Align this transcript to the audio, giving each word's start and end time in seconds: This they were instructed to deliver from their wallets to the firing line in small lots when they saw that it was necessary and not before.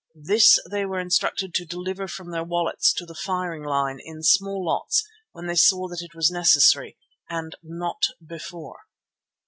This 0.15 0.57
they 0.71 0.83
were 0.83 0.97
instructed 0.99 1.53
to 1.53 1.63
deliver 1.63 2.07
from 2.07 2.31
their 2.31 2.43
wallets 2.43 2.91
to 2.93 3.05
the 3.05 3.13
firing 3.13 3.61
line 3.61 3.99
in 4.03 4.23
small 4.23 4.65
lots 4.65 5.03
when 5.31 5.45
they 5.45 5.53
saw 5.53 5.87
that 5.89 6.01
it 6.01 6.15
was 6.15 6.31
necessary 6.31 6.97
and 7.29 7.55
not 7.61 8.01
before. 8.25 8.79